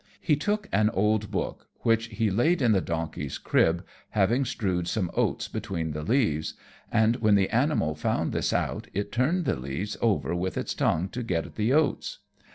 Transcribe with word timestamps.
He 0.19 0.35
took 0.35 0.67
an 0.71 0.89
old 0.89 1.29
book, 1.29 1.67
which 1.81 2.07
he 2.07 2.31
laid 2.31 2.59
in 2.63 2.71
the 2.71 2.81
donkey's 2.81 3.37
crib, 3.37 3.85
having 4.09 4.45
strewed 4.45 4.87
some 4.87 5.11
oats 5.13 5.47
between 5.47 5.91
the 5.91 6.01
leaves, 6.01 6.55
and 6.91 7.17
when 7.17 7.35
the 7.35 7.51
animal 7.51 7.93
found 7.93 8.31
this 8.31 8.51
out, 8.51 8.87
it 8.95 9.11
turned 9.11 9.45
the 9.45 9.55
leaves 9.59 9.97
over 10.01 10.33
with 10.33 10.57
its 10.57 10.73
tongue 10.73 11.07
to 11.09 11.21
get 11.21 11.45
at 11.45 11.53
the 11.53 11.71
oats. 11.73 12.17